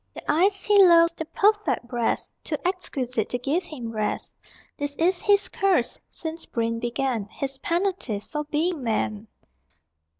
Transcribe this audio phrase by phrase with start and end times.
[0.15, 4.39] The eyes he loves, The perfect breast, Too exquisite To give him rest.
[4.75, 7.25] This is his curse Since brain began.
[7.25, 9.27] His penalty For being man.